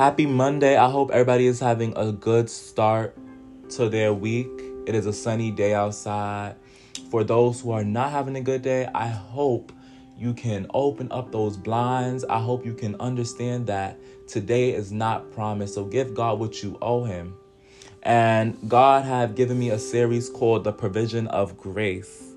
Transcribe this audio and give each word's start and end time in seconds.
Happy 0.00 0.24
Monday. 0.24 0.78
I 0.78 0.88
hope 0.88 1.10
everybody 1.10 1.46
is 1.46 1.60
having 1.60 1.92
a 1.94 2.10
good 2.10 2.48
start 2.48 3.14
to 3.72 3.90
their 3.90 4.14
week. 4.14 4.48
It 4.86 4.94
is 4.94 5.04
a 5.04 5.12
sunny 5.12 5.50
day 5.50 5.74
outside. 5.74 6.56
For 7.10 7.22
those 7.22 7.60
who 7.60 7.72
are 7.72 7.84
not 7.84 8.10
having 8.10 8.34
a 8.36 8.40
good 8.40 8.62
day, 8.62 8.88
I 8.94 9.08
hope 9.08 9.72
you 10.16 10.32
can 10.32 10.68
open 10.72 11.12
up 11.12 11.32
those 11.32 11.58
blinds. 11.58 12.24
I 12.24 12.40
hope 12.40 12.64
you 12.64 12.72
can 12.72 12.98
understand 12.98 13.66
that 13.66 13.98
today 14.26 14.70
is 14.70 14.90
not 14.90 15.32
promised. 15.32 15.74
So 15.74 15.84
give 15.84 16.14
God 16.14 16.38
what 16.38 16.62
you 16.62 16.78
owe 16.80 17.04
him. 17.04 17.34
And 18.02 18.56
God 18.70 19.04
have 19.04 19.34
given 19.34 19.58
me 19.58 19.68
a 19.68 19.78
series 19.78 20.30
called 20.30 20.64
The 20.64 20.72
Provision 20.72 21.26
of 21.26 21.58
Grace. 21.58 22.32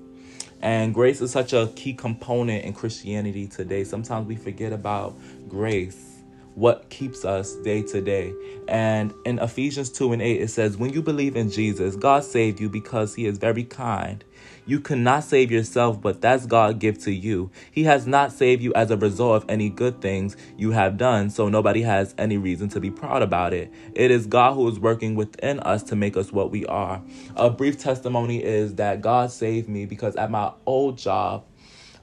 And 0.60 0.92
grace 0.92 1.22
is 1.22 1.30
such 1.30 1.54
a 1.54 1.72
key 1.76 1.94
component 1.94 2.66
in 2.66 2.74
Christianity 2.74 3.46
today. 3.46 3.84
Sometimes 3.84 4.28
we 4.28 4.36
forget 4.36 4.74
about 4.74 5.16
grace 5.48 6.13
what 6.54 6.88
keeps 6.88 7.24
us 7.24 7.56
day 7.56 7.82
to 7.82 8.00
day. 8.00 8.34
And 8.68 9.12
in 9.24 9.38
Ephesians 9.38 9.90
2 9.90 10.12
and 10.12 10.22
8, 10.22 10.40
it 10.40 10.48
says, 10.48 10.76
When 10.76 10.92
you 10.92 11.02
believe 11.02 11.36
in 11.36 11.50
Jesus, 11.50 11.96
God 11.96 12.24
saved 12.24 12.60
you 12.60 12.68
because 12.68 13.14
he 13.14 13.26
is 13.26 13.38
very 13.38 13.64
kind. 13.64 14.24
You 14.66 14.80
cannot 14.80 15.24
save 15.24 15.50
yourself, 15.50 16.00
but 16.00 16.20
that's 16.20 16.46
God's 16.46 16.78
gift 16.78 17.02
to 17.02 17.12
you. 17.12 17.50
He 17.70 17.84
has 17.84 18.06
not 18.06 18.32
saved 18.32 18.62
you 18.62 18.72
as 18.74 18.90
a 18.90 18.96
result 18.96 19.42
of 19.42 19.50
any 19.50 19.68
good 19.68 20.00
things 20.00 20.36
you 20.56 20.70
have 20.70 20.96
done, 20.96 21.28
so 21.28 21.48
nobody 21.48 21.82
has 21.82 22.14
any 22.16 22.38
reason 22.38 22.68
to 22.70 22.80
be 22.80 22.90
proud 22.90 23.22
about 23.22 23.52
it. 23.52 23.70
It 23.94 24.10
is 24.10 24.26
God 24.26 24.54
who 24.54 24.66
is 24.68 24.78
working 24.78 25.16
within 25.16 25.60
us 25.60 25.82
to 25.84 25.96
make 25.96 26.16
us 26.16 26.32
what 26.32 26.50
we 26.50 26.64
are. 26.66 27.02
A 27.36 27.50
brief 27.50 27.78
testimony 27.78 28.42
is 28.42 28.76
that 28.76 29.02
God 29.02 29.30
saved 29.30 29.68
me 29.68 29.84
because 29.84 30.16
at 30.16 30.30
my 30.30 30.52
old 30.64 30.96
job, 30.96 31.44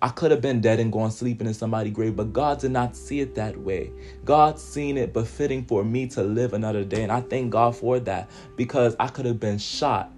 I 0.04 0.10
could 0.10 0.32
have 0.32 0.42
been 0.42 0.62
dead 0.62 0.80
and 0.80 0.92
gone 0.92 1.12
sleeping 1.12 1.46
in 1.46 1.54
somebody's 1.54 1.94
grave, 1.94 2.16
but 2.16 2.34
God 2.34 2.60
did 2.60 2.72
not 2.72 2.96
see 2.96 3.20
it 3.20 3.36
that 3.36 3.56
way. 3.56 3.92
God 4.26 4.58
seen 4.58 4.98
it 4.98 5.14
befitting 5.14 5.64
for 5.66 5.84
me 5.84 6.08
to 6.08 6.24
live 6.24 6.54
another 6.54 6.84
day. 6.84 7.04
And 7.04 7.12
I 7.12 7.22
thank 7.22 7.52
God 7.52 7.76
for 7.76 8.00
that 8.00 8.30
because 8.56 8.96
I 9.00 9.08
could 9.08 9.26
have 9.26 9.40
been 9.40 9.60
shot 9.60 10.12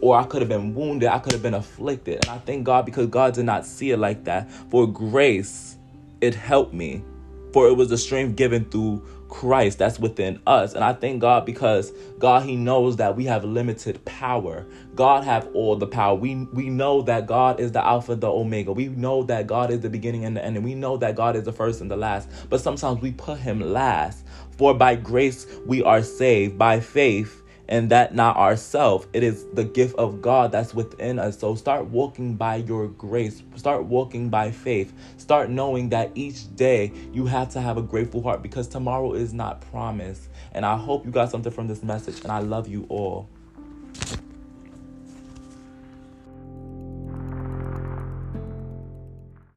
or 0.00 0.16
I 0.16 0.24
could 0.24 0.42
have 0.42 0.48
been 0.48 0.74
wounded. 0.76 1.08
I 1.08 1.18
could 1.18 1.32
have 1.32 1.42
been 1.42 1.54
afflicted. 1.54 2.24
And 2.24 2.28
I 2.28 2.38
thank 2.38 2.64
God 2.64 2.86
because 2.86 3.08
God 3.08 3.34
did 3.34 3.46
not 3.46 3.66
see 3.66 3.90
it 3.90 3.98
like 3.98 4.24
that. 4.24 4.48
For 4.70 4.86
grace, 4.86 5.76
it 6.20 6.34
helped 6.34 6.72
me. 6.72 7.02
For 7.52 7.66
it 7.66 7.72
was 7.72 7.88
the 7.88 7.98
strength 7.98 8.36
given 8.36 8.64
through 8.66 9.04
Christ 9.30 9.78
that's 9.78 9.98
within 9.98 10.40
us. 10.46 10.74
And 10.74 10.84
I 10.84 10.92
thank 10.92 11.20
God 11.20 11.46
because 11.46 11.92
God 12.18 12.42
he 12.42 12.56
knows 12.56 12.96
that 12.96 13.16
we 13.16 13.24
have 13.24 13.44
limited 13.44 14.04
power. 14.04 14.66
God 14.94 15.24
have 15.24 15.48
all 15.54 15.76
the 15.76 15.86
power. 15.86 16.14
We 16.14 16.46
we 16.52 16.68
know 16.68 17.02
that 17.02 17.26
God 17.26 17.60
is 17.60 17.72
the 17.72 17.84
alpha 17.84 18.16
the 18.16 18.28
omega. 18.30 18.72
We 18.72 18.88
know 18.88 19.22
that 19.24 19.46
God 19.46 19.70
is 19.70 19.80
the 19.80 19.90
beginning 19.90 20.24
and 20.24 20.36
the 20.36 20.44
end. 20.44 20.56
And 20.56 20.64
we 20.64 20.74
know 20.74 20.96
that 20.98 21.16
God 21.16 21.36
is 21.36 21.44
the 21.44 21.52
first 21.52 21.80
and 21.80 21.90
the 21.90 21.96
last. 21.96 22.28
But 22.50 22.60
sometimes 22.60 23.00
we 23.00 23.12
put 23.12 23.38
him 23.38 23.60
last. 23.60 24.26
For 24.58 24.74
by 24.74 24.96
grace 24.96 25.46
we 25.64 25.82
are 25.82 26.02
saved 26.02 26.58
by 26.58 26.80
faith 26.80 27.39
and 27.70 27.90
that 27.90 28.14
not 28.14 28.36
ourself. 28.36 29.06
It 29.12 29.22
is 29.22 29.46
the 29.54 29.64
gift 29.64 29.94
of 29.96 30.20
god 30.20 30.52
that's 30.52 30.74
within 30.74 31.18
us. 31.18 31.38
So 31.38 31.54
start 31.54 31.86
walking 31.86 32.34
by 32.34 32.56
your 32.56 32.88
grace. 32.88 33.42
Start 33.54 33.84
walking 33.84 34.28
by 34.28 34.50
faith. 34.50 34.92
Start 35.16 35.48
knowing 35.48 35.88
that 35.90 36.10
each 36.14 36.54
day 36.56 36.92
you 37.12 37.26
have 37.26 37.48
to 37.50 37.60
have 37.60 37.78
a 37.78 37.82
grateful 37.82 38.22
heart 38.22 38.42
because 38.42 38.68
tomorrow 38.68 39.14
is 39.14 39.32
not 39.32 39.60
promised. 39.70 40.28
And 40.52 40.66
i 40.66 40.76
hope 40.76 41.04
you 41.04 41.12
got 41.12 41.30
something 41.30 41.52
from 41.52 41.68
this 41.68 41.82
message 41.82 42.20
and 42.22 42.32
i 42.32 42.40
love 42.40 42.66
you 42.66 42.84
all 42.88 43.28